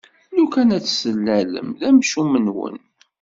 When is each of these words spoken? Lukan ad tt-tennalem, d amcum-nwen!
Lukan 0.35 0.73
ad 0.77 0.83
tt-tennalem, 0.83 1.69
d 1.79 1.81
amcum-nwen! 1.89 2.77